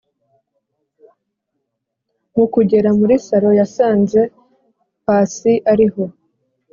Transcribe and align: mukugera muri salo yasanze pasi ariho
mukugera 2.35 2.89
muri 2.99 3.15
salo 3.25 3.49
yasanze 3.59 4.21
pasi 5.05 5.53
ariho 5.71 6.03